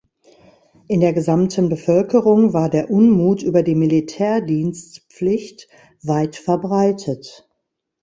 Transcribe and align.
In 0.87 0.99
der 0.99 1.13
gesamten 1.13 1.69
Bevölkerung 1.69 2.53
war 2.53 2.71
der 2.71 2.89
Unmut 2.89 3.43
über 3.43 3.61
die 3.61 3.75
Militärdienstpflicht 3.75 5.67
weit 6.01 6.35
verbreitet. 6.37 7.47